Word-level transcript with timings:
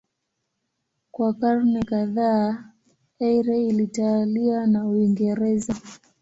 Kwa 1.11 1.33
karne 1.33 1.83
kadhaa 1.83 2.63
Eire 3.19 3.67
ilitawaliwa 3.67 4.67
na 4.67 4.85
Uingereza. 4.87 5.75